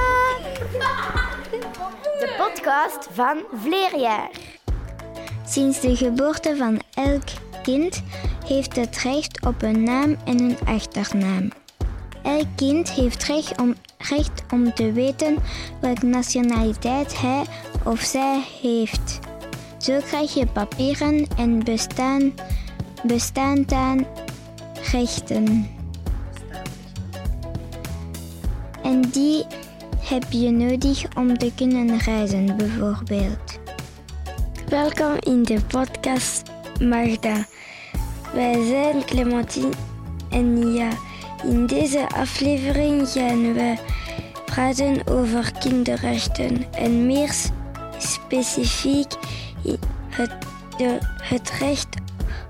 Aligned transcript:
De 2.20 2.34
podcast 2.36 3.08
van 3.12 3.38
Vleerjaar. 3.62 4.30
Sinds 5.46 5.80
de 5.80 5.96
geboorte 5.96 6.56
van 6.56 6.80
elk 6.94 7.28
kind 7.62 8.02
heeft 8.46 8.76
het 8.76 8.96
recht 8.96 9.46
op 9.46 9.62
een 9.62 9.82
naam 9.82 10.16
en 10.24 10.40
een 10.40 10.58
achternaam. 10.64 11.50
Elk 12.22 12.46
kind 12.56 12.90
heeft 12.90 13.24
recht 13.24 13.60
om, 13.60 13.74
recht 13.98 14.42
om 14.52 14.74
te 14.74 14.92
weten 14.92 15.36
welke 15.80 16.06
nationaliteit 16.06 17.20
hij 17.20 17.44
of 17.84 18.00
zij 18.00 18.44
heeft. 18.62 19.18
Zo 19.78 19.98
krijg 20.06 20.34
je 20.34 20.46
papieren 20.46 21.26
en 21.36 21.64
bestaan, 21.64 22.32
bestaande 23.02 24.06
rechten. 24.92 25.68
En 28.82 29.00
die 29.00 29.44
heb 29.98 30.24
je 30.30 30.50
nodig 30.50 31.16
om 31.16 31.38
te 31.38 31.52
kunnen 31.54 31.98
reizen, 31.98 32.56
bijvoorbeeld. 32.56 33.58
Welkom 34.68 35.16
in 35.18 35.42
de 35.42 35.60
podcast 35.66 36.42
Magda. 36.80 37.46
Wij 38.34 38.66
zijn 38.66 39.04
Clementine 39.04 39.72
en 40.30 40.72
ja, 40.72 40.88
in 41.44 41.66
deze 41.66 42.08
aflevering 42.08 43.08
gaan 43.08 43.52
we 43.52 43.74
praten 44.44 45.06
over 45.06 45.52
kinderrechten 45.58 46.72
en 46.72 47.06
meer 47.06 47.34
specifiek 48.06 49.12
het, 50.08 50.30
de, 50.76 50.98
het 51.22 51.50
recht 51.50 51.96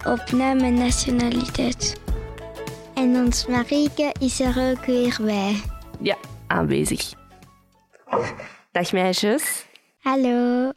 op 0.06 0.30
naam 0.30 0.58
en 0.58 0.74
nationaliteit. 0.74 2.00
En 2.94 3.16
ons 3.16 3.46
Marieke 3.46 4.14
is 4.20 4.41
er 4.41 4.70
ook 4.70 4.84
weer 4.84 5.16
bij. 5.20 5.62
Ja, 6.00 6.16
aanwezig. 6.46 7.12
Dag 8.72 8.92
meisjes. 8.92 9.66
Hallo. 9.98 10.72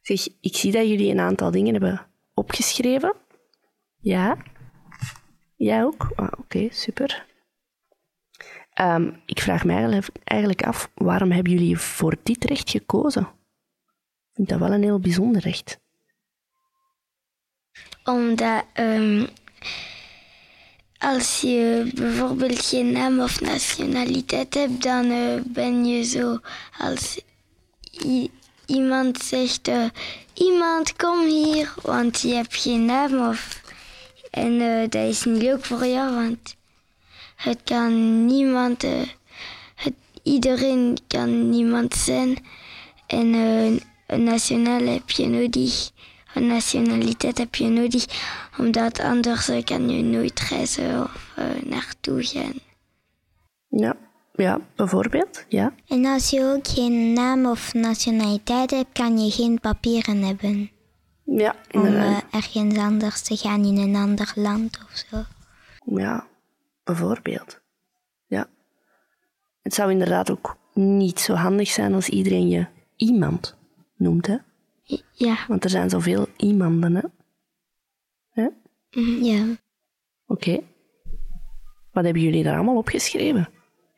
Zeg, 0.00 0.28
ik 0.40 0.56
zie 0.56 0.72
dat 0.72 0.88
jullie 0.88 1.10
een 1.10 1.20
aantal 1.20 1.50
dingen 1.50 1.72
hebben 1.72 2.06
opgeschreven. 2.34 3.14
Ja? 3.98 4.36
Jij 5.56 5.84
ook? 5.84 6.12
Ah, 6.16 6.28
Oké, 6.38 6.68
super. 6.70 7.26
Ehm, 8.72 9.10
ik 9.26 9.40
vraag 9.40 9.64
me 9.64 10.02
eigenlijk- 10.24 10.62
af, 10.62 10.90
waarom 10.94 11.30
hebben 11.30 11.52
jullie 11.52 11.78
voor 11.78 12.16
dit 12.22 12.44
recht 12.44 12.70
gekozen? 12.70 13.22
Ik 13.22 14.32
vind 14.32 14.48
dat 14.48 14.58
wel 14.58 14.72
een 14.72 14.82
heel 14.82 15.00
bijzonder 15.00 15.42
recht. 15.42 15.80
Omdat 18.04 18.64
ehm, 18.72 19.26
als 20.98 21.40
je 21.40 21.90
bijvoorbeeld 21.94 22.66
geen 22.66 22.92
naam 22.92 23.20
of 23.20 23.40
nationaliteit 23.40 24.54
hebt, 24.54 24.82
dan 24.82 25.10
eh, 25.10 25.40
ben 25.44 25.84
je 25.84 26.02
zo 26.02 26.40
als 26.78 27.20
iemand 28.66 29.22
zegt: 29.22 29.68
eh, 29.68 29.84
Iemand 30.34 30.96
kom 30.96 31.26
hier, 31.26 31.74
want 31.82 32.20
je 32.20 32.34
hebt 32.34 32.56
geen 32.56 32.84
naam. 32.84 33.28
Of, 33.28 33.60
en 34.30 34.60
eh, 34.60 34.88
dat 34.88 35.08
is 35.08 35.24
niet 35.24 35.42
leuk 35.42 35.64
voor 35.64 35.86
jou, 35.86 36.14
want 36.14 36.56
het 37.42 37.60
kan 37.64 38.24
niemand, 38.26 38.84
eh, 38.84 39.00
het, 39.74 39.94
iedereen 40.22 40.98
kan 41.06 41.50
niemand 41.50 41.94
zijn. 41.94 42.36
En 43.06 43.34
eh, 43.34 43.80
een 44.06 44.22
nationaal 44.24 44.86
heb 44.86 45.10
je 45.10 45.26
nodig, 45.26 45.90
een 46.34 46.46
nationaliteit 46.46 47.38
heb 47.38 47.54
je 47.54 47.68
nodig, 47.68 48.04
omdat 48.58 49.00
anders 49.00 49.48
eh, 49.48 49.64
kan 49.64 49.90
je 49.90 50.02
nooit 50.02 50.40
reizen 50.40 51.02
of 51.02 51.34
naartoe 51.64 52.22
gaan. 52.22 52.54
Ja, 53.68 53.96
ja 54.32 54.60
bijvoorbeeld. 54.76 55.44
Ja. 55.48 55.72
En 55.88 56.06
als 56.06 56.30
je 56.30 56.44
ook 56.44 56.68
geen 56.68 57.12
naam 57.12 57.46
of 57.46 57.74
nationaliteit 57.74 58.70
hebt, 58.70 58.92
kan 58.92 59.18
je 59.18 59.30
geen 59.30 59.60
papieren 59.60 60.22
hebben 60.22 60.70
Ja, 61.24 61.54
om 61.70 61.84
ergens 62.30 62.78
anders 62.78 63.22
te 63.22 63.36
gaan 63.36 63.64
in 63.64 63.76
een 63.76 63.96
ander 63.96 64.32
land 64.34 64.78
of 64.84 65.04
zo. 65.10 65.24
Ja, 65.96 66.26
bijvoorbeeld. 66.84 67.60
Ja. 68.26 68.48
Het 69.62 69.74
zou 69.74 69.90
inderdaad 69.90 70.30
ook 70.30 70.56
niet 70.74 71.20
zo 71.20 71.34
handig 71.34 71.68
zijn 71.68 71.94
als 71.94 72.08
iedereen 72.08 72.48
je 72.48 72.66
iemand 72.96 73.56
noemt, 73.96 74.26
hè? 74.26 74.36
Ja, 75.12 75.36
Want 75.48 75.64
er 75.64 75.70
zijn 75.70 75.90
zoveel 75.90 76.26
iemanden, 76.36 76.94
hè? 76.94 77.02
Hè? 78.30 78.48
mhm, 78.90 79.24
ja. 79.24 79.44
Oké. 80.26 80.60
Wat 81.92 82.04
hebben 82.04 82.22
jullie 82.22 82.42
daar 82.42 82.54
allemaal 82.54 82.76
opgeschreven? 82.76 83.48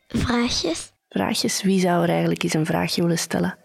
Vraagjes? 0.08 0.92
Vraagjes. 1.08 1.62
Wie 1.62 1.80
zou 1.80 2.02
er 2.02 2.08
eigenlijk 2.08 2.42
eens 2.42 2.54
een 2.54 2.66
vraagje 2.66 3.02
willen 3.02 3.18
stellen? 3.18 3.58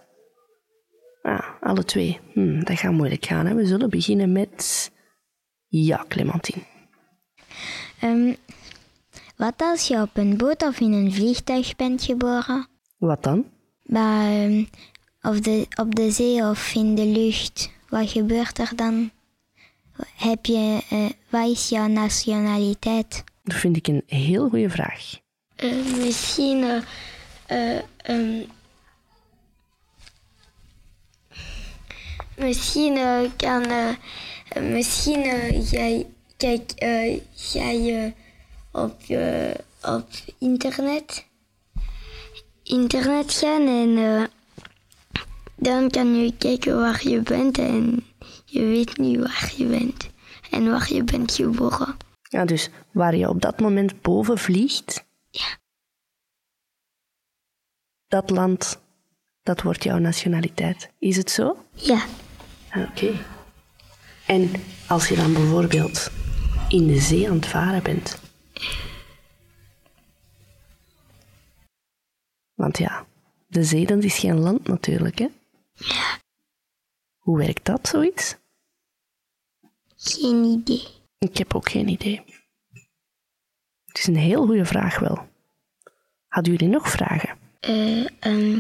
Ah, 1.22 1.62
alle 1.62 1.86
twee. 1.86 2.20
Hm, 2.34 2.64
dat 2.64 2.80
gaat 2.80 2.92
moeilijk 2.92 3.26
gaan, 3.26 3.46
hè? 3.46 3.56
We 3.56 3.66
zullen 3.66 3.90
beginnen 3.90 4.32
met... 4.32 4.92
Ja, 5.68 6.06
Clementine. 6.08 6.64
Ehm, 8.00 8.34
wat 9.40 9.62
als 9.62 9.88
je 9.88 10.02
op 10.02 10.18
een 10.18 10.38
boot 10.38 10.64
of 10.64 10.80
in 10.80 10.94
een 10.94 11.14
vliegtuig 11.14 11.76
bent 11.76 12.04
geboren? 12.04 12.68
Wat 12.98 13.24
dan? 13.24 13.46
Maar 13.84 14.32
ehm, 14.32 14.64
op, 15.22 15.44
de, 15.44 15.68
op 15.82 15.96
de 15.96 16.12
zee 16.12 16.44
of 16.44 16.74
in 16.74 16.96
de 16.96 17.06
lucht, 17.06 17.70
wat 17.90 18.10
gebeurt 18.10 18.60
er 18.60 18.72
dan? 18.76 19.12
Heb 20.16 20.46
je, 20.46 20.84
eh, 20.90 21.10
wat 21.30 21.50
is 21.50 21.70
jouw 21.70 21.88
nationaliteit? 21.88 23.24
Dat 23.44 23.56
vind 23.58 23.78
ik 23.78 23.88
een 23.88 24.04
heel 24.08 24.50
goede 24.50 24.70
vraag. 24.70 25.18
misschien 25.98 26.84
ehm, 27.46 28.44
misschien 32.38 32.98
eh, 32.98 33.20
kan 33.38 33.64
eh, 33.64 33.96
misschien 34.62 35.22
eh, 35.24 35.72
jij 35.72 36.06
kijk 36.38 36.72
eh, 36.72 37.20
jij 37.54 38.04
eh, 38.06 38.12
op 38.72 39.02
eh, 39.08 39.52
op 39.82 40.08
internet 40.40 41.26
internet 42.64 43.34
gaan 43.34 43.68
en 43.68 43.98
eh, 43.98 44.24
dan 45.56 45.90
kan 45.90 46.16
je 46.16 46.34
kijken 46.38 46.76
waar 46.80 47.08
je 47.08 47.22
bent 47.22 47.58
en 47.58 48.06
je 48.46 48.62
weet 48.66 48.98
nu 48.98 49.20
waar 49.20 49.54
je 49.58 49.66
bent 49.66 50.10
en 50.52 50.70
waar 50.72 50.94
je 50.94 51.04
bent 51.04 51.32
geboren. 51.32 51.98
Ja, 52.22 52.46
dus 52.46 52.70
waar 52.92 53.16
je 53.16 53.30
op 53.30 53.42
dat 53.42 53.60
moment 53.60 54.02
boven 54.02 54.38
vliegt, 54.38 55.06
Ja. 55.30 55.58
dat 58.08 58.30
land, 58.30 58.80
dat 59.44 59.62
wordt 59.62 59.84
jouw 59.84 59.98
nationaliteit. 59.98 60.90
Is 61.00 61.18
het 61.18 61.32
zo? 61.32 61.58
Ja. 61.74 62.06
Ah, 62.70 62.90
Oké. 62.90 63.12
En 64.28 64.52
als 64.88 65.08
je 65.08 65.16
dan 65.16 65.34
bijvoorbeeld 65.34 66.12
in 66.70 66.88
de 66.88 67.00
zee 67.00 67.30
aan 67.30 67.36
het 67.36 67.46
varen 67.46 67.84
bent. 67.84 68.20
Want 72.54 72.78
ja, 72.78 73.06
de 73.48 73.64
zee 73.64 73.86
dat 73.86 74.04
is 74.04 74.20
geen 74.20 74.40
land 74.40 74.68
natuurlijk, 74.68 75.20
hè? 75.20 75.28
Hoe 77.18 77.38
werkt 77.38 77.66
dat, 77.66 77.88
zoiets? 77.88 78.36
Geen 79.96 80.44
idee. 80.44 80.88
Ik 81.18 81.38
heb 81.38 81.56
ook 81.56 81.70
geen 81.70 81.88
idee. 81.88 82.24
Het 83.86 83.98
is 83.98 84.08
een 84.08 84.16
heel 84.16 84.46
goede 84.46 84.66
vraag 84.66 85.00
wel. 85.00 85.28
Hadden 86.28 86.54
jullie 86.54 86.74
nog 86.74 86.90
vragen? 86.90 87.38
Eh, 87.60 88.06
ehm, 88.20 88.60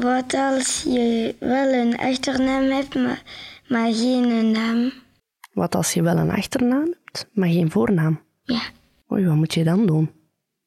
wat 0.00 0.34
als 0.34 0.82
je 0.82 1.36
wel 1.38 1.72
een 1.72 1.96
achternaam 1.96 2.62
hebt, 2.62 2.94
maar, 2.94 3.22
maar 3.68 3.92
geen 3.92 4.50
naam? 4.50 4.92
Wat 5.52 5.74
als 5.74 5.92
je 5.92 6.02
wel 6.02 6.16
een 6.16 6.30
achternaam 6.30 6.94
hebt, 7.12 7.28
maar 7.32 7.48
geen 7.48 7.70
voornaam? 7.70 8.22
Ja. 8.42 8.60
Oei, 9.12 9.26
wat 9.26 9.36
moet 9.36 9.54
je 9.54 9.64
dan 9.64 9.86
doen? 9.86 10.10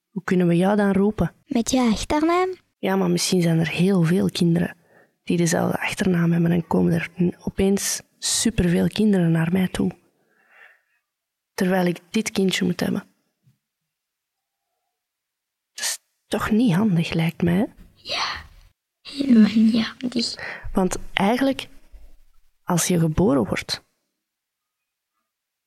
Hoe 0.10 0.24
kunnen 0.24 0.48
we 0.48 0.56
jou 0.58 0.76
dan 0.76 0.92
roepen? 0.92 1.34
Met 1.46 1.72
je 1.72 1.90
achternaam? 1.92 2.50
Ja, 2.78 2.96
maar 2.96 3.10
misschien 3.10 3.42
zijn 3.42 3.60
er 3.60 3.70
heel 3.70 4.04
veel 4.04 4.30
kinderen 4.30 4.76
die 5.24 5.38
dezelfde 5.38 5.80
achternaam 5.80 6.32
hebben 6.32 6.52
en 6.52 6.68
komen 6.68 6.94
er 6.94 7.10
opeens 7.44 8.02
superveel 8.18 8.88
kinderen 8.88 9.32
naar 9.32 9.52
mij 9.52 9.68
toe. 9.68 9.92
Terwijl 11.54 11.86
ik 11.86 12.00
dit 12.10 12.32
kindje 12.32 12.66
moet 12.66 12.80
hebben. 12.80 13.04
Dat 15.74 15.86
is 15.86 16.00
toch 16.28 16.52
niet 16.52 16.74
handig, 16.74 17.14
lijkt 17.14 17.42
mij. 17.42 17.54
hè? 17.54 17.66
Helemaal 19.02 19.50
ja. 19.52 19.94
Die, 20.10 20.26
Want 20.74 20.98
eigenlijk, 21.14 21.68
als 22.64 22.88
je 22.88 23.00
geboren 23.00 23.46
wordt, 23.46 23.84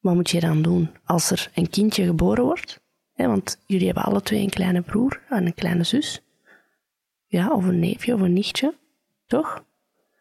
wat 0.05 0.15
moet 0.15 0.31
je 0.31 0.41
dan 0.41 0.63
doen 0.63 0.91
als 1.05 1.31
er 1.31 1.51
een 1.55 1.71
kindje 1.71 2.05
geboren 2.05 2.45
wordt? 2.45 2.81
Want 3.15 3.59
jullie 3.67 3.87
hebben 3.87 4.05
alle 4.05 4.23
twee 4.23 4.43
een 4.43 4.51
kleine 4.51 4.83
broer 4.83 5.21
en 5.29 5.47
een 5.47 5.55
kleine 5.55 5.85
zus. 5.85 6.23
Ja, 7.27 7.53
of 7.53 7.65
een 7.65 7.79
neefje 7.79 8.15
of 8.15 8.21
een 8.21 8.33
nichtje. 8.33 8.75
Toch? 9.27 9.65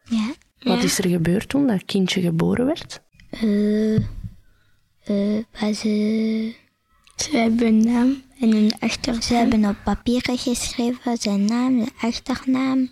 Ja. 0.04 0.34
Wat 0.58 0.82
is 0.82 0.98
er 0.98 1.08
gebeurd 1.08 1.48
toen 1.48 1.66
dat 1.66 1.84
kindje 1.84 2.20
geboren 2.20 2.66
werd? 2.66 3.02
Eh, 3.30 3.96
eh, 3.96 5.44
maar 5.60 5.72
ze, 5.72 6.54
ze 7.16 7.36
hebben 7.36 7.66
een 7.66 7.84
naam 7.84 8.22
en 8.40 8.52
een 8.52 8.72
achternaam. 8.78 9.22
Ze 9.22 9.34
hebben 9.34 9.64
op 9.64 9.76
papieren 9.84 10.38
geschreven 10.38 11.16
zijn 11.16 11.44
naam, 11.44 11.78
de 11.78 11.90
achternaam. 12.00 12.90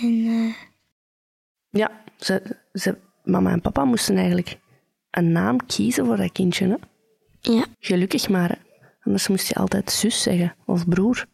En 0.00 0.24
eh, 0.26 0.54
Ja, 1.70 2.02
ze, 2.16 2.56
ze, 2.72 2.98
mama 3.24 3.50
en 3.50 3.60
papa 3.60 3.84
moesten 3.84 4.16
eigenlijk 4.16 4.58
een 5.16 5.32
naam 5.32 5.66
kiezen 5.66 6.06
voor 6.06 6.16
dat 6.16 6.32
kindje. 6.32 6.66
Hè? 6.68 6.76
ja. 7.52 7.64
Gelukkig 7.78 8.28
maar. 8.28 8.48
Hè? 8.48 8.56
Anders 9.00 9.28
moest 9.28 9.48
je 9.48 9.54
altijd 9.54 9.90
zus 9.90 10.22
zeggen, 10.22 10.56
of 10.66 10.88
broer. 10.88 11.26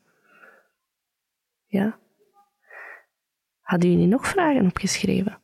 Ja. 1.66 1.98
Hadden 3.60 3.90
jullie 3.90 4.06
nog 4.06 4.26
vragen 4.26 4.66
opgeschreven? 4.66 5.40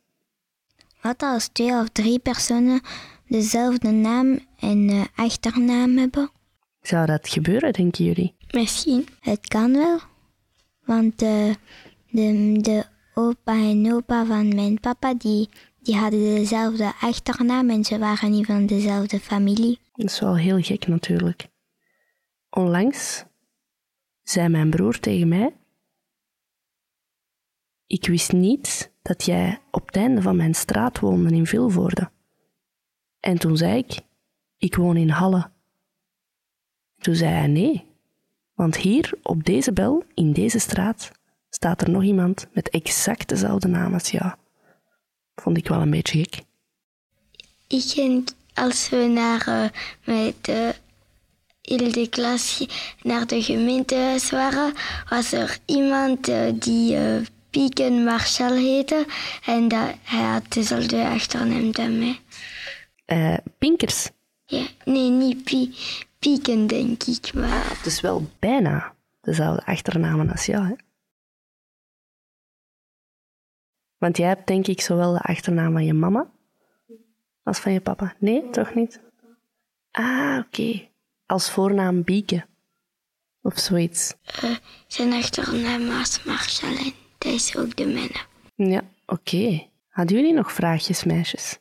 Wat 1.01 1.23
als 1.23 1.49
twee 1.49 1.73
of 1.73 1.89
drie 1.89 2.19
personen 2.19 2.81
dezelfde 3.29 3.91
naam 3.91 4.39
en 4.59 4.89
eh, 4.89 5.05
achternaam 5.15 5.97
hebben? 5.97 6.31
Zou 6.81 7.07
dat 7.07 7.29
gebeuren, 7.29 7.73
denken 7.73 8.05
jullie? 8.05 8.37
Misschien. 8.51 9.07
Het 9.21 9.49
kan 9.49 9.73
wel. 9.73 9.99
Want 10.85 11.23
eh, 11.23 11.55
de, 12.11 12.59
de 12.61 12.85
opa 13.15 13.53
en 13.53 13.93
opa 13.93 14.25
van 14.25 14.55
mijn 14.55 14.81
papa, 14.81 15.15
die, 15.15 15.49
die 15.87 15.97
hadden 15.97 16.21
dezelfde 16.21 16.93
achternaam 17.01 17.71
en 17.71 17.85
ze 17.85 17.99
waren 17.99 18.31
niet 18.31 18.47
van 18.47 18.67
dezelfde 18.67 19.21
familie. 19.21 19.79
Dat 19.93 20.07
is 20.07 20.21
wel 20.21 20.37
heel 20.37 20.63
gek 20.63 20.87
natuurlijk. 20.87 21.49
Onlangs 22.51 23.25
zei 24.23 24.49
mijn 24.49 24.71
broer 24.71 25.01
tegen 25.01 25.29
mij: 25.29 25.57
Ik 27.87 28.07
wist 28.07 28.33
niet 28.33 28.93
dat 29.03 29.25
jij 29.25 29.61
op 29.71 29.87
het 29.87 29.97
einde 29.97 30.23
van 30.23 30.37
mijn 30.37 30.55
straat 30.55 31.01
woonde 31.01 31.35
in 31.35 31.47
Vilvoorde. 31.47 32.11
En 33.21 33.39
toen 33.39 33.57
zei 33.57 33.79
ik: 33.79 34.01
Ik 34.59 34.75
woon 34.75 34.97
in 34.97 35.11
Halle. 35.11 35.51
Toen 36.99 37.15
zei 37.15 37.31
hij: 37.31 37.47
Nee, 37.47 37.87
want 38.55 38.77
hier 38.77 39.13
op 39.23 39.45
deze 39.45 39.73
bel, 39.73 40.05
in 40.15 40.33
deze 40.33 40.59
straat, 40.59 41.11
staat 41.49 41.81
er 41.81 41.91
nog 41.91 42.03
iemand 42.03 42.47
met 42.53 42.69
exact 42.69 43.29
dezelfde 43.29 43.69
naam 43.69 43.93
als 43.93 44.11
jou. 44.11 44.35
Vond 45.37 45.57
ik 45.57 45.69
wel 45.69 45.81
een 45.81 45.91
beetje 45.91 46.19
gek. 46.19 46.43
Ik 47.67 47.95
denk, 47.95 48.29
als 48.55 48.89
we 48.89 48.97
naar, 48.97 49.47
eh, 49.47 49.69
met 50.05 50.35
de 50.45 50.75
hele 51.63 51.91
de 51.91 52.09
klas 52.09 52.67
naar 53.03 53.27
de 53.27 53.43
gemeentehuis 53.43 54.31
waren, 54.31 54.73
was 55.09 55.33
er 55.33 55.59
iemand 55.65 56.29
eh, 56.29 56.53
die 56.55 56.97
eh, 56.97 57.17
Pieken 57.51 58.05
Marshall 58.05 58.57
heette. 58.63 59.07
En 59.45 59.69
dat, 59.69 59.95
hij 60.03 60.23
had 60.23 60.53
dezelfde 60.53 61.05
achternaam 61.07 61.73
dan 61.73 61.99
mij. 61.99 62.21
Eh, 63.05 63.37
Pinkers. 63.59 64.11
Ja, 64.45 64.67
nee, 64.85 65.11
niet 65.11 65.45
Pie, 65.45 65.75
Pieken, 66.19 66.67
denk 66.67 67.03
ik. 67.03 67.35
Maar 67.35 67.69
Het 67.77 67.87
is 67.87 68.01
wel 68.01 68.31
bijna 68.39 68.93
dezelfde 69.21 69.65
achternamen 69.67 70.31
als 70.31 70.47
jou, 70.47 70.67
hè? 70.67 70.75
Want 73.99 74.17
jij 74.17 74.29
hebt 74.29 74.47
denk 74.47 74.67
ik 74.67 74.81
zowel 74.81 75.13
de 75.13 75.21
achternaam 75.21 75.73
van 75.73 75.85
je 75.85 75.95
mama 75.95 76.31
als 77.43 77.59
van 77.59 77.73
je 77.73 77.81
papa. 77.81 78.15
Nee, 78.19 78.51
toch 78.51 78.75
niet? 78.75 79.01
Ah, 79.91 80.39
oké. 80.47 80.89
Als 81.27 81.51
voornaam 81.51 82.03
Bieke. 82.03 82.45
Of 83.43 83.59
zoiets. 83.59 84.15
eh, 84.43 84.57
zijn 84.87 85.13
achternaam 85.13 85.87
was 85.87 86.21
en 86.63 86.93
dat 87.19 87.33
is 87.33 87.57
ook 87.57 87.77
de 87.77 87.87
mijne. 87.87 88.21
Ja, 88.55 88.83
oké. 89.07 89.67
Hadden 89.89 90.17
jullie 90.17 90.33
nog 90.33 90.53
vraagjes, 90.53 91.05
meisjes? 91.05 91.59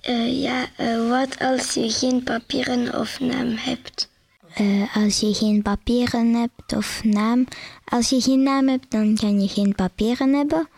Eh, 0.00 0.42
ja, 0.42 0.66
eh, 0.76 1.08
wat 1.08 1.38
als 1.38 1.74
je 1.74 1.90
geen 1.90 2.22
papieren 2.22 3.00
of 3.00 3.20
naam 3.20 3.48
hebt? 3.56 4.10
Eh, 4.54 4.96
als 4.96 5.20
je 5.20 5.34
geen 5.34 5.62
papieren 5.62 6.34
hebt 6.34 6.72
of 6.76 7.04
naam. 7.04 7.46
Als 7.84 8.08
je 8.08 8.20
geen 8.20 8.42
naam 8.42 8.68
hebt, 8.68 8.90
dan 8.90 9.16
kan 9.16 9.40
je 9.40 9.48
geen 9.48 9.74
papieren 9.74 10.34
hebben. 10.34 10.68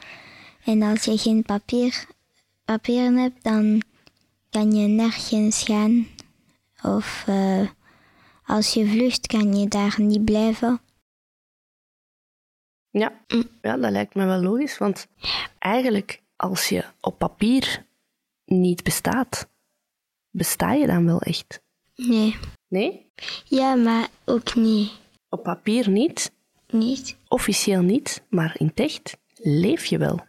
En 0.64 0.82
als 0.82 1.04
je 1.04 1.18
geen 1.18 1.42
papier, 1.42 2.04
papieren 2.64 3.16
hebt, 3.16 3.42
dan 3.42 3.82
kan 4.50 4.72
je 4.72 4.86
nergens 4.88 5.62
gaan. 5.62 6.06
Of 6.82 7.24
eh, 7.26 7.68
als 8.44 8.74
je 8.74 8.86
vlucht, 8.86 9.26
kan 9.26 9.56
je 9.56 9.68
daar 9.68 9.94
niet 9.98 10.24
blijven. 10.24 10.80
Ja. 12.90 13.12
ja, 13.62 13.76
dat 13.76 13.90
lijkt 13.90 14.14
me 14.14 14.24
wel 14.24 14.40
logisch. 14.42 14.78
Want 14.78 15.06
eigenlijk, 15.58 16.22
als 16.36 16.68
je 16.68 16.84
op 17.00 17.18
papier 17.18 17.86
niet 18.44 18.82
bestaat, 18.82 19.48
besta 20.30 20.72
je 20.72 20.86
dan 20.86 21.06
wel 21.06 21.20
echt? 21.20 21.60
Nee. 21.94 22.36
Nee? 22.68 23.12
Ja, 23.44 23.74
maar 23.74 24.08
ook 24.24 24.54
niet. 24.54 24.92
Op 25.28 25.42
papier 25.42 25.88
niet, 25.88 26.32
Niet. 26.70 27.16
officieel 27.28 27.82
niet, 27.82 28.22
maar 28.28 28.54
in 28.58 28.66
het 28.66 28.80
echt 28.80 29.16
leef 29.36 29.84
je 29.84 29.98
wel. 29.98 30.28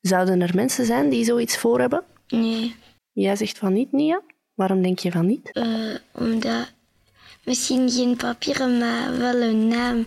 Zouden 0.00 0.40
er 0.40 0.54
mensen 0.54 0.86
zijn 0.86 1.08
die 1.08 1.24
zoiets 1.24 1.56
voor 1.56 1.80
hebben? 1.80 2.04
Nee. 2.28 2.74
Jij 3.12 3.36
zegt 3.36 3.58
van 3.58 3.72
niet, 3.72 3.92
Nia. 3.92 4.22
Waarom 4.54 4.82
denk 4.82 4.98
je 4.98 5.10
van 5.10 5.26
niet? 5.26 5.52
Eh, 5.52 5.94
omdat 6.12 6.72
misschien 7.44 7.90
geen 7.90 8.16
papieren, 8.16 8.78
maar 8.78 9.18
wel 9.18 9.42
een 9.42 9.68
naam. 9.68 10.06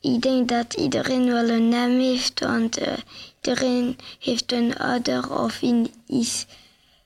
Ik 0.00 0.20
denk 0.20 0.48
dat 0.48 0.74
iedereen 0.74 1.26
wel 1.26 1.48
een 1.48 1.68
naam 1.68 1.98
heeft, 1.98 2.40
want 2.40 2.78
eh, 2.78 2.92
iedereen 3.36 3.96
heeft 4.20 4.52
een 4.52 4.76
ouder 4.76 5.38
of 5.42 5.62
in, 5.62 5.90
is 6.06 6.46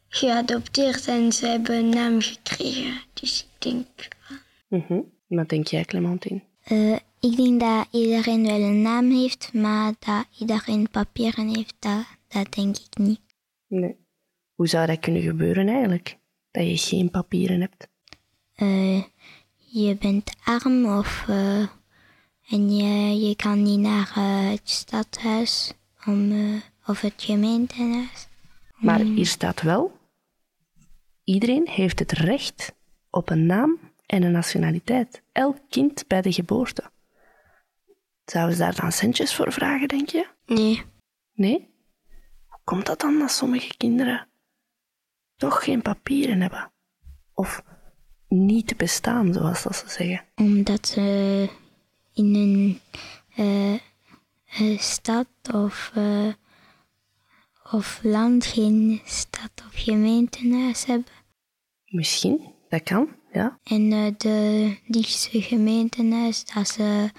geadopteerd 0.09 1.07
en 1.07 1.33
ze 1.33 1.47
hebben 1.47 1.77
een 1.77 1.89
naam 1.89 2.21
gekregen. 2.21 3.01
Dus 3.13 3.47
ik 3.55 3.63
denk. 3.63 3.87
Mhm. 4.69 5.01
Wat 5.27 5.49
denk 5.49 5.67
jij, 5.67 5.85
Clementine? 5.85 6.41
Ik 7.25 7.37
denk 7.37 7.61
dat 7.61 7.87
iedereen 7.91 8.43
wel 8.43 8.61
een 8.61 8.83
naam 8.83 9.11
heeft, 9.11 9.53
maar 9.53 9.93
dat 9.99 10.27
iedereen 10.39 10.89
papieren 10.91 11.55
heeft, 11.55 11.75
dat, 11.79 12.05
dat 12.29 12.53
denk 12.55 12.77
ik 12.77 12.99
niet. 12.99 13.21
Nee. 13.67 13.97
Hoe 14.55 14.67
zou 14.67 14.87
dat 14.87 14.99
kunnen 14.99 15.23
gebeuren 15.23 15.69
eigenlijk? 15.69 16.19
Dat 16.51 16.67
je 16.67 16.77
geen 16.77 17.11
papieren 17.11 17.61
hebt? 17.61 17.89
Eh, 18.55 19.03
je 19.57 19.97
bent 20.01 20.33
arm 20.45 20.99
of 20.99 21.25
eh, 21.29 21.67
en 22.49 22.77
je, 22.77 23.21
je 23.27 23.37
kan 23.37 23.63
niet 23.63 23.79
naar 23.79 24.13
eh, 24.17 24.51
het 24.51 24.71
stadhuis 24.71 25.73
om, 26.07 26.33
of 26.87 27.01
het 27.01 27.23
gemeentehuis. 27.23 28.29
Maar 28.75 29.01
hier 29.01 29.27
staat 29.27 29.63
wel: 29.63 29.99
iedereen 31.25 31.69
heeft 31.69 31.99
het 31.99 32.13
recht 32.13 32.75
op 33.11 33.31
een 33.31 33.47
naam 33.47 33.79
en 34.07 34.23
een 34.23 34.33
nationaliteit. 34.33 35.23
Elk 35.33 35.59
kind 35.69 36.05
bij 36.07 36.23
de 36.23 36.33
geboorte. 36.33 36.93
Zouden 38.25 38.57
ze 38.57 38.63
daar 38.63 38.75
dan 38.75 38.93
centjes 38.93 39.35
voor 39.35 39.53
vragen, 39.53 39.89
denk 39.89 40.09
je? 40.09 40.27
Nee. 40.47 40.83
Nee? 41.33 41.75
Hoe 42.47 42.61
komt 42.65 42.87
dat 42.87 43.01
dan 43.01 43.19
dat 43.19 43.31
sommige 43.31 43.77
kinderen 43.77 44.29
toch 45.37 45.65
geen 45.65 45.83
papieren 45.83 46.41
hebben? 46.41 46.73
Of 47.35 47.63
niet 48.29 48.77
bestaan, 48.77 49.33
zoals 49.33 49.63
dat 49.63 49.77
ze 49.77 49.89
zeggen? 49.89 50.25
Omdat 50.35 50.89
ze 50.89 51.49
in 52.13 52.35
een 52.35 52.81
eh, 53.37 53.75
eh, 54.55 54.79
stad 54.79 55.27
of, 55.53 55.91
eh, 55.95 56.33
of 57.73 58.01
land 58.03 58.47
geen 58.47 59.01
stad 59.05 59.51
of 59.67 59.73
gemeentehuis 59.73 60.85
hebben. 60.85 61.13
Misschien, 61.85 62.53
dat 62.69 62.83
kan, 62.83 63.09
ja. 63.33 63.59
En 63.65 63.93
eh, 63.93 64.13
de 64.17 64.77
dichtste 64.87 65.43
gemeentehuis, 65.43 66.45
dat 66.45 66.69
ze 66.69 67.11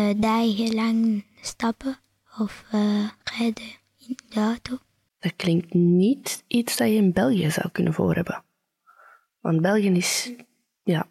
eh, 0.00 0.10
dagenlang 0.16 1.24
stappen 1.40 1.98
of 2.38 2.64
eh, 2.72 3.08
rijden 3.38 3.64
in 3.98 4.18
de 4.28 4.40
auto. 4.40 4.78
Dat 5.18 5.36
klinkt 5.36 5.74
niet 5.74 6.44
iets 6.46 6.76
dat 6.76 6.88
je 6.88 6.94
in 6.94 7.12
België 7.12 7.50
zou 7.50 7.68
kunnen 7.72 7.92
voor 7.92 8.14
hebben. 8.14 8.42
Want 9.40 9.60
België 9.60 9.90
is, 9.90 10.32
ja, 10.82 11.06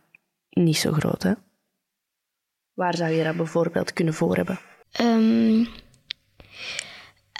niet 0.49 0.77
zo 0.77 0.91
groot, 0.91 1.23
hè. 1.23 1.33
Waar 2.73 2.95
zou 2.95 3.11
je 3.11 3.23
dat 3.23 3.35
bijvoorbeeld 3.35 3.93
kunnen 3.93 4.13
voor 4.13 4.35
hebben? 4.35 4.59
Ehm 4.91 5.65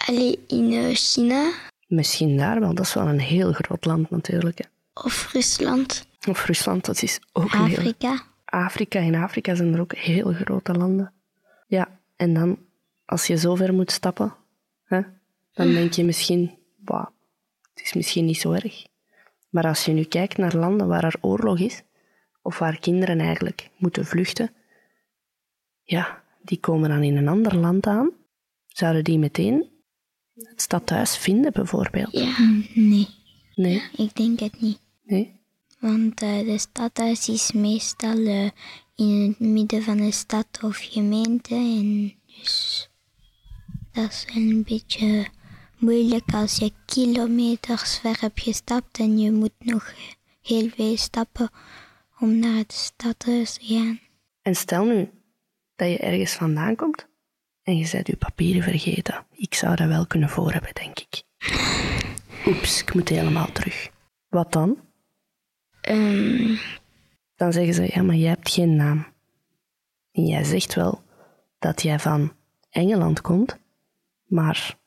allee, 0.07 0.39
in 0.47 0.71
eh, 0.71 0.95
China 0.95 1.51
Misschien 1.87 2.37
daar 2.37 2.59
wel, 2.59 2.73
dat 2.73 2.85
is 2.85 2.93
wel 2.93 3.07
een 3.07 3.19
heel 3.19 3.53
groot 3.53 3.85
land 3.85 4.09
natuurlijk. 4.09 4.57
Hè. 4.57 4.65
of 4.93 5.31
Rusland, 5.33 6.07
Of 6.27 6.45
Rusland, 6.45 6.85
dat 6.85 7.01
is 7.01 7.19
ook 7.31 7.53
een 7.53 7.65
heel... 7.65 7.77
Afrika. 7.77 8.23
Afrika. 8.45 8.99
In 8.99 9.15
Afrika 9.15 9.55
zijn 9.55 9.73
er 9.73 9.79
ook 9.79 9.95
heel 9.95 10.33
grote 10.33 10.73
landen. 10.73 11.13
Ja, 11.69 11.99
en 12.15 12.33
dan, 12.33 12.57
als 13.05 13.27
je 13.27 13.37
zo 13.37 13.55
ver 13.55 13.73
moet 13.73 13.91
stappen, 13.91 14.35
hè, 14.83 15.01
dan 15.53 15.71
denk 15.71 15.93
je 15.93 16.03
misschien, 16.03 16.57
het 17.73 17.81
is 17.83 17.93
misschien 17.93 18.25
niet 18.25 18.37
zo 18.39 18.51
erg. 18.51 18.87
Maar 19.49 19.67
als 19.67 19.85
je 19.85 19.91
nu 19.91 20.03
kijkt 20.03 20.37
naar 20.37 20.55
landen 20.55 20.87
waar 20.87 21.03
er 21.03 21.15
oorlog 21.21 21.59
is, 21.59 21.83
of 22.41 22.59
waar 22.59 22.79
kinderen 22.79 23.19
eigenlijk 23.19 23.69
moeten 23.77 24.05
vluchten, 24.05 24.51
ja, 25.83 26.23
die 26.41 26.59
komen 26.59 26.89
dan 26.89 27.03
in 27.03 27.17
een 27.17 27.27
ander 27.27 27.55
land 27.55 27.87
aan. 27.87 28.11
Zouden 28.67 29.03
die 29.03 29.17
meteen 29.19 29.69
het 30.33 30.61
stadhuis 30.61 31.17
vinden, 31.17 31.51
bijvoorbeeld? 31.51 32.11
Ja. 32.11 32.61
Nee, 32.73 33.07
Nee, 33.55 33.81
ik 33.95 34.15
denk 34.15 34.39
het 34.39 34.61
niet. 34.61 34.79
nee. 35.03 35.37
Want 35.79 36.21
eh, 36.21 36.39
de 36.39 36.57
stadhuis 36.57 37.29
is 37.29 37.51
meestal 37.51 38.25
eh, 38.25 38.49
in 38.99 39.27
het 39.27 39.39
midden 39.39 39.83
van 39.83 39.97
de 39.97 40.11
stad 40.11 40.47
of 40.63 40.77
gemeente. 40.77 41.55
En 41.55 42.13
dus 42.25 42.89
dat 43.91 44.09
is 44.11 44.25
een 44.35 44.63
beetje 44.63 45.27
moeilijk 45.77 46.33
als 46.33 46.57
je 46.57 46.71
kilometers 46.85 47.97
ver 47.97 48.17
hebt 48.19 48.41
gestapt 48.41 48.99
en 48.99 49.19
je 49.19 49.31
moet 49.31 49.53
nog 49.59 49.93
heel 50.41 50.69
veel 50.69 50.97
stappen 50.97 51.49
om 52.19 52.39
naar 52.39 52.55
het 52.55 52.73
stadhuis 52.73 53.53
te 53.53 53.65
gaan. 53.65 53.99
En 54.41 54.55
stel 54.55 54.85
nu 54.85 55.09
dat 55.75 55.89
je 55.89 55.97
ergens 55.97 56.33
vandaan 56.33 56.75
komt 56.75 57.07
en 57.63 57.77
je 57.77 57.89
bent 57.91 58.07
je 58.07 58.17
papieren 58.17 58.63
vergeten. 58.63 59.25
Ik 59.31 59.53
zou 59.53 59.75
dat 59.75 59.87
wel 59.87 60.07
kunnen 60.07 60.29
voor 60.29 60.51
hebben, 60.51 60.73
denk 60.73 60.99
ik. 60.99 61.23
Oeps, 62.45 62.81
ik 62.81 62.93
moet 62.93 63.09
helemaal 63.09 63.51
terug. 63.51 63.89
Wat 64.27 64.51
dan? 64.51 64.79
Ehm, 65.81 66.55
Dan 67.39 67.53
zeggen 67.53 67.73
ze, 67.73 67.89
ja, 67.93 68.01
maar 68.01 68.15
jij 68.15 68.29
hebt 68.29 68.49
geen 68.51 68.75
naam. 68.75 69.07
En 70.11 70.25
jij 70.25 70.43
zegt 70.43 70.75
wel 70.75 71.01
dat 71.59 71.81
jij 71.81 71.99
van 71.99 72.33
Engeland 72.69 73.21
komt, 73.21 73.57
maar 74.25 74.77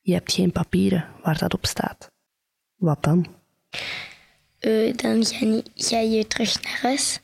je 0.00 0.12
hebt 0.12 0.32
geen 0.32 0.52
papieren 0.52 1.08
waar 1.22 1.38
dat 1.38 1.54
op 1.54 1.66
staat. 1.66 2.10
Wat 2.76 3.02
dan? 3.02 3.26
eh, 4.58 4.96
dan 4.96 5.24
ga 5.24 5.46
je, 5.46 5.62
ga 5.74 5.98
je 5.98 6.26
terug 6.26 6.62
naar 6.62 6.78
huis. 6.82 7.20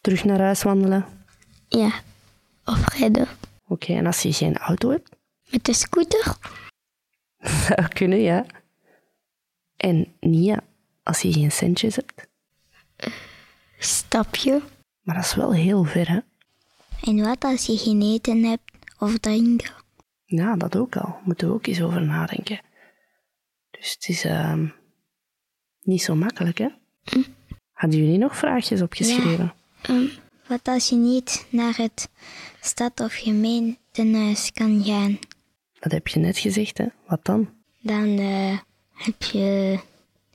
Terug 0.00 0.24
naar 0.24 0.40
huis 0.40 0.62
wandelen? 0.62 1.04
Ja. 1.68 2.00
Of 2.64 2.88
rijden. 2.98 3.28
Oké, 3.68 3.92
en 3.92 4.06
als 4.06 4.22
je 4.22 4.32
geen 4.32 4.56
auto 4.56 4.90
hebt? 4.90 5.10
Met 5.50 5.64
de 5.64 5.72
scooter. 5.72 6.36
Zou 7.66 7.88
kunnen, 7.88 8.20
ja. 8.20 8.46
En 9.76 10.14
Nia, 10.20 10.64
als 11.02 11.20
je 11.20 11.32
geen 11.32 11.52
centjes 11.52 11.96
hebt? 11.96 12.32
Stapje. 13.84 14.62
Maar 15.02 15.14
dat 15.14 15.24
is 15.24 15.34
wel 15.34 15.52
heel 15.52 15.84
ver, 15.84 16.08
hè? 16.08 16.20
En 17.00 17.22
wat 17.22 17.44
als 17.44 17.66
je 17.66 17.76
geen 17.76 18.02
eten 18.02 18.42
hebt 18.44 18.72
of 18.98 19.18
drinken? 19.18 19.70
Ja, 20.24 20.56
dat 20.56 20.76
ook 20.76 20.96
al. 20.96 21.16
Moeten 21.24 21.48
we 21.48 21.54
ook 21.54 21.66
eens 21.66 21.82
over 21.82 22.02
nadenken. 22.02 22.60
Dus 23.70 23.92
het 23.92 24.08
is 24.08 24.24
ehm, 24.24 24.66
niet 25.80 26.02
zo 26.02 26.14
makkelijk, 26.14 26.58
hè? 26.58 26.68
Hadden 27.72 27.98
jullie 28.00 28.18
nog 28.18 28.36
vraagjes 28.36 28.82
opgeschreven? 28.82 29.54
Wat 30.46 30.68
als 30.68 30.88
je 30.88 30.96
niet 30.96 31.46
naar 31.50 31.76
het 31.76 32.08
stad 32.60 33.00
of 33.00 33.14
gemeentehuis 33.14 34.52
kan 34.52 34.84
gaan? 34.84 35.18
Dat 35.78 35.92
heb 35.92 36.08
je 36.08 36.20
net 36.20 36.38
gezegd, 36.38 36.78
hè? 36.78 36.86
Wat 37.06 37.24
dan? 37.24 37.50
Dan 37.80 38.18
eh, 38.18 38.58
heb 38.92 39.22
je 39.22 39.78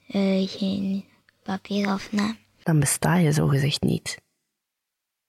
eh, 0.08 0.48
geen 0.48 1.06
papier 1.44 1.94
of 1.94 2.12
naam. 2.12 2.38
Dan 2.64 2.80
besta 2.80 3.16
je 3.16 3.32
zogezegd 3.32 3.82
niet. 3.82 4.18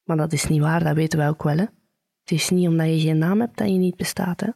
Maar 0.04 0.16
dat 0.16 0.32
is 0.32 0.46
niet 0.46 0.60
waar, 0.60 0.84
dat 0.84 0.94
weten 0.94 1.18
wij 1.18 1.28
ook 1.28 1.42
wel, 1.42 1.56
hè? 1.56 1.64
Het 2.20 2.30
is 2.38 2.48
niet 2.48 2.68
omdat 2.68 2.86
je 2.86 3.00
geen 3.00 3.18
naam 3.18 3.40
hebt 3.40 3.56
dat 3.58 3.68
je 3.68 3.74
niet 3.74 3.96
bestaat, 3.96 4.40
hè? 4.40 4.48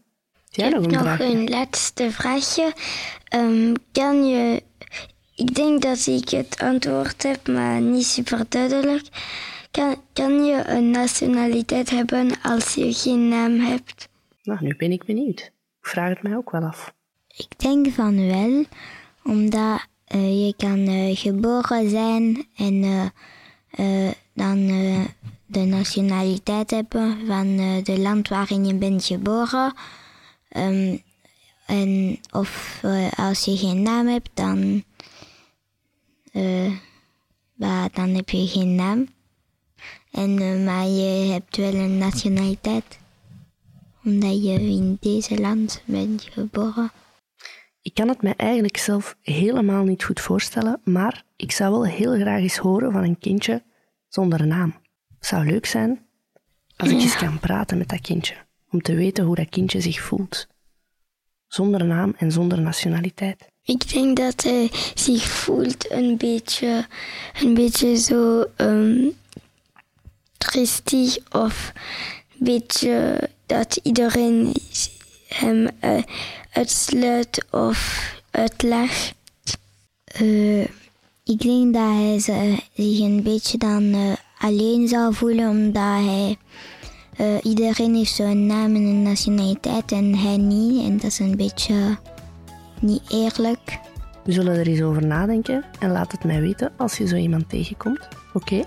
Jij 0.49 0.69
Ik 0.69 0.75
nog 0.75 0.83
heb 0.83 0.91
een 0.93 0.97
nog 0.99 1.03
vraagje? 1.17 1.35
een 1.35 1.49
laatste 1.49 2.11
vraagje. 2.11 2.73
Ehm, 3.25 3.75
kan 3.93 4.27
je... 4.27 4.63
Ik 5.35 5.55
denk 5.55 5.83
dat 5.83 6.07
ik 6.07 6.29
het 6.29 6.59
antwoord 6.59 7.23
heb, 7.23 7.49
maar 7.49 7.81
niet 7.81 8.07
super 8.07 8.45
duidelijk. 8.49 9.09
Kan, 9.71 9.97
kan 10.13 10.45
je 10.45 10.63
een 10.67 10.91
nationaliteit 10.91 11.91
hebben 11.91 12.31
als 12.43 12.75
je 12.75 12.93
geen 12.93 13.29
naam 13.29 13.59
hebt? 13.61 14.09
Nou, 14.43 14.59
nu 14.63 14.77
ben 14.77 14.93
ik 14.93 15.05
benieuwd. 15.05 15.41
Ik 15.81 15.87
vraag 15.91 16.09
het 16.09 16.23
mij 16.23 16.37
ook 16.37 16.51
wel 16.51 16.63
af. 16.63 16.95
Ik 17.37 17.59
denk 17.59 17.89
van 17.89 18.27
wel, 18.27 18.65
omdat 19.23 19.87
eh, 20.05 20.47
je 20.47 20.55
kan 20.57 20.87
eh, 20.87 21.17
geboren 21.17 21.91
zijn 21.91 22.47
en 22.57 23.11
eh, 23.71 24.11
dan 24.33 24.67
de 25.47 25.61
nationaliteit 25.65 26.71
hebben 26.71 27.27
van 27.27 27.59
eh 27.59 27.85
de 27.85 27.99
land 27.99 28.29
waarin 28.29 28.65
je 28.65 28.75
bent 28.75 29.05
geboren. 29.05 29.75
Ehm, 30.49 30.97
en 31.67 32.19
of 32.31 32.81
als 33.17 33.45
je 33.45 33.57
geen 33.57 33.83
naam 33.83 34.07
hebt, 34.07 34.31
dan, 34.35 34.85
dan 37.93 38.09
heb 38.15 38.29
je 38.29 38.47
geen 38.47 38.75
naam. 38.75 39.09
En, 40.11 40.65
maar 40.65 40.87
je 40.87 41.33
hebt 41.33 41.57
wel 41.57 41.75
een 41.75 41.99
nationaliteit, 41.99 42.99
omdat 44.05 44.45
je 44.45 44.53
in 44.61 44.97
deze 45.01 45.41
land 45.41 45.83
bent 45.85 46.23
geboren. 46.31 46.93
Ik 47.85 47.95
kan 47.95 48.09
het 48.09 48.23
mij 48.23 48.35
eigenlijk 48.37 48.77
zelf 48.77 49.17
helemaal 49.21 49.85
niet 49.85 50.05
goed 50.05 50.21
voorstellen, 50.21 50.81
maar 50.85 51.25
ik 51.37 51.53
zou 51.53 51.71
wel 51.71 51.87
heel 51.87 52.15
graag 52.15 52.41
eens 52.41 52.57
horen 52.57 52.93
van 52.93 53.03
een 53.03 53.19
kindje 53.19 53.63
zonder 54.09 54.47
naam. 54.47 54.75
Het 55.19 55.27
zou 55.27 55.45
leuk 55.45 55.67
zijn 55.67 56.07
als 56.77 56.89
ik 56.89 57.01
eens 57.01 57.17
kan 57.17 57.39
praten 57.39 57.79
met 57.79 57.89
dat 57.89 58.01
kindje, 58.01 58.35
om 58.71 58.83
te 58.83 58.95
weten 58.95 59.25
hoe 59.25 59.35
dat 59.35 59.49
kindje 59.49 59.81
zich 59.81 60.01
voelt. 60.01 60.47
Zonder 61.47 61.85
naam 61.85 62.15
en 62.19 62.33
zonder 62.33 62.61
nationaliteit. 62.61 63.47
Ik 63.65 63.93
denk 63.93 64.17
dat 64.17 64.43
hij 64.43 64.71
zich 64.95 65.23
voelt 65.23 65.91
een 65.91 66.17
beetje, 66.17 66.87
een 67.43 67.55
beetje 67.55 67.97
zo 67.97 68.45
ehm 68.57 69.09
tristig 70.39 71.19
of 71.31 71.73
een 72.39 72.45
beetje 72.45 73.29
dat 73.47 73.81
iedereen 73.83 74.53
hem 75.35 75.69
eh, 75.81 76.03
uitsluit 76.53 77.45
of 77.51 78.11
uitlacht. 78.31 79.15
Eh, 80.05 80.61
ik 81.25 81.39
denk 81.41 81.75
dat 81.75 81.83
hij 81.83 82.19
ze- 82.21 82.59
zich 82.75 83.01
een 83.01 83.23
beetje 83.23 83.59
dan 83.59 83.93
eh, 83.93 84.13
alleen 84.39 84.89
zou 84.89 85.15
voelen, 85.15 85.49
omdat 85.49 85.83
hij. 85.83 86.37
eh, 87.17 87.27
iedereen 87.43 87.95
heeft 87.95 88.15
zo'n 88.15 88.47
naam 88.47 88.75
en 88.75 88.83
een 88.83 89.03
nationaliteit 89.03 89.93
en 89.93 90.15
hij 90.17 90.37
niet. 90.37 90.85
En 90.85 90.93
dat 90.97 91.05
is 91.11 91.19
een 91.19 91.37
beetje 91.37 91.99
niet 92.81 93.03
eerlijk. 93.09 93.79
We 94.25 94.33
zullen 94.33 94.55
er 94.59 94.67
eens 94.67 94.83
over 94.83 95.07
nadenken 95.07 95.65
en 95.79 95.91
laat 95.91 96.13
het 96.13 96.25
mij 96.25 96.41
weten 96.41 96.73
als 96.77 96.97
je 96.97 97.07
zo 97.07 97.17
iemand 97.17 97.49
tegenkomt. 97.49 98.09
Oké? 98.33 98.65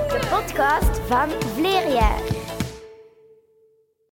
de 0.10 0.19
podcast 0.29 1.00
van 1.07 1.29
Vleerjaar. 1.55 2.34